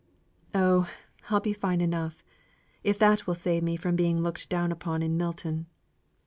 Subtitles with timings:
[0.55, 0.89] "Oh!
[1.29, 2.23] I'll be fine enough,
[2.83, 5.67] if that will save me from being looked down upon in Milton."